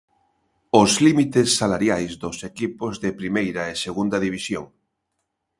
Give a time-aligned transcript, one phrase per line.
[0.81, 4.65] Os límites salariais dos equipos de primeira e Segunda División.